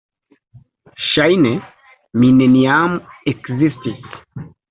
[1.07, 1.51] Ŝajne
[2.21, 2.97] mi neniam
[3.35, 4.19] ekzistis.